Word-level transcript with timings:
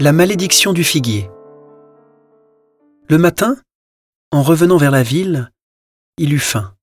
La 0.00 0.12
malédiction 0.12 0.72
du 0.72 0.82
figuier. 0.82 1.30
Le 3.08 3.16
matin, 3.16 3.56
en 4.32 4.42
revenant 4.42 4.76
vers 4.76 4.90
la 4.90 5.04
ville, 5.04 5.52
il 6.18 6.32
eut 6.32 6.40
faim. 6.40 6.76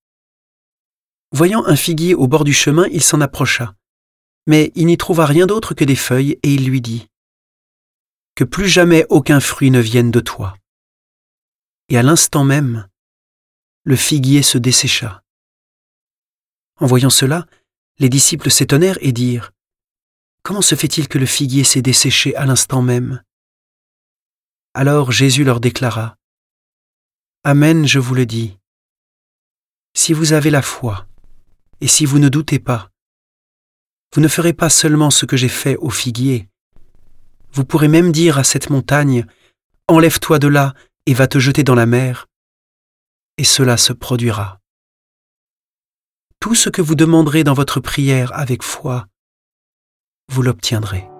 Voyant 1.33 1.65
un 1.65 1.75
figuier 1.75 2.15
au 2.15 2.27
bord 2.27 2.45
du 2.45 2.53
chemin, 2.53 2.87
il 2.87 3.03
s'en 3.03 3.19
approcha. 3.19 3.75
Mais 4.47 4.71
il 4.75 4.85
n'y 4.85 4.95
trouva 4.95 5.25
rien 5.25 5.45
d'autre 5.45 5.73
que 5.73 5.83
des 5.83 5.97
feuilles, 5.97 6.39
et 6.41 6.53
il 6.53 6.65
lui 6.65 6.79
dit 6.79 7.09
Que 8.35 8.45
plus 8.45 8.69
jamais 8.69 9.05
aucun 9.09 9.41
fruit 9.41 9.71
ne 9.71 9.81
vienne 9.81 10.11
de 10.11 10.21
toi. 10.21 10.55
Et 11.89 11.97
à 11.97 12.03
l'instant 12.03 12.45
même, 12.45 12.87
le 13.83 13.97
figuier 13.97 14.41
se 14.41 14.57
dessécha. 14.57 15.21
En 16.79 16.85
voyant 16.85 17.09
cela, 17.09 17.45
les 17.99 18.09
disciples 18.09 18.49
s'étonnèrent 18.49 18.99
et 19.01 19.11
dirent 19.11 19.51
Comment 20.43 20.61
se 20.61 20.75
fait-il 20.75 21.07
que 21.07 21.17
le 21.17 21.25
figuier 21.25 21.63
s'est 21.63 21.81
desséché 21.81 22.35
à 22.35 22.45
l'instant 22.45 22.81
même? 22.81 23.21
Alors 24.73 25.11
Jésus 25.11 25.43
leur 25.43 25.59
déclara, 25.59 26.17
Amen, 27.43 27.87
je 27.87 27.99
vous 27.99 28.15
le 28.15 28.25
dis. 28.25 28.57
Si 29.93 30.13
vous 30.13 30.33
avez 30.33 30.49
la 30.49 30.61
foi, 30.61 31.07
et 31.79 31.87
si 31.87 32.05
vous 32.05 32.19
ne 32.19 32.29
doutez 32.29 32.59
pas, 32.59 32.91
vous 34.13 34.21
ne 34.21 34.27
ferez 34.27 34.53
pas 34.53 34.69
seulement 34.69 35.09
ce 35.09 35.25
que 35.25 35.37
j'ai 35.37 35.49
fait 35.49 35.75
au 35.77 35.89
figuier, 35.89 36.49
vous 37.53 37.65
pourrez 37.65 37.87
même 37.87 38.11
dire 38.11 38.37
à 38.37 38.43
cette 38.43 38.69
montagne, 38.69 39.25
Enlève-toi 39.87 40.39
de 40.39 40.47
là 40.47 40.73
et 41.05 41.13
va 41.13 41.27
te 41.27 41.37
jeter 41.37 41.63
dans 41.63 41.75
la 41.75 41.85
mer, 41.85 42.27
et 43.37 43.43
cela 43.43 43.75
se 43.75 43.91
produira. 43.91 44.59
Tout 46.39 46.55
ce 46.55 46.69
que 46.69 46.81
vous 46.81 46.95
demanderez 46.95 47.43
dans 47.43 47.53
votre 47.53 47.79
prière 47.79 48.31
avec 48.33 48.63
foi, 48.63 49.07
vous 50.31 50.43
l'obtiendrez. 50.43 51.10